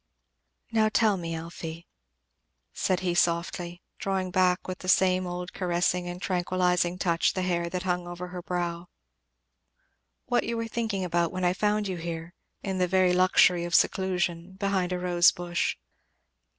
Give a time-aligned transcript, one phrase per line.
[0.71, 1.85] "Now tell me, Elfie,"
[2.73, 7.69] said he softly, drawing back with the same old caressing and tranquillizing touch the hair
[7.69, 8.87] that hung over her brow,
[10.25, 12.33] "what you were thinking about when I found you here?
[12.63, 15.77] in the very luxury of seclusion behind a rose bush."